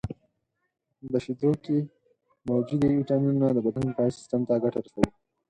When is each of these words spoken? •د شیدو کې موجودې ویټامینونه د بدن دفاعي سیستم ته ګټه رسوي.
•د 1.11 1.13
شیدو 1.23 1.51
کې 1.63 1.77
موجودې 2.49 2.87
ویټامینونه 2.91 3.47
د 3.51 3.57
بدن 3.65 3.83
دفاعي 3.87 4.11
سیستم 4.17 4.41
ته 4.47 4.53
ګټه 4.63 4.79
رسوي. 4.85 5.09